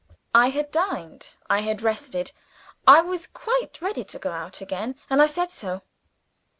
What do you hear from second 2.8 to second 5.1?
I was quite ready to go out again,